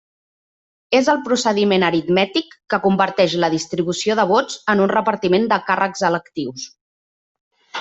[0.99, 6.05] És el procediment aritmètic que converteix la distribució de vots en un repartiment de càrrecs
[6.13, 6.67] electius.